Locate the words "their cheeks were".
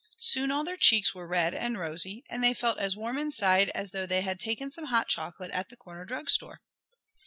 0.63-1.27